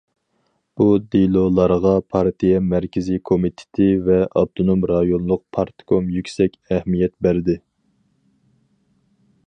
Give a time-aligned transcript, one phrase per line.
[0.79, 7.59] بۇ دېلولارغا پارتىيە مەركىزىي كومىتېتى ۋە ئاپتونوم رايونلۇق پارتكوم يۈكسەك ئەھمىيەت بەردى.